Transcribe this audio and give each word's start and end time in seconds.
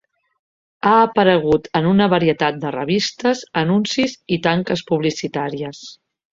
Ha 0.87 0.93
aparegut 1.01 1.69
en 1.81 1.89
una 1.89 2.07
varietat 2.15 2.59
de 2.65 2.73
revistes, 2.77 3.45
anuncis 3.63 4.19
i 4.39 4.43
tanques 4.51 4.87
publicitàries. 4.93 5.87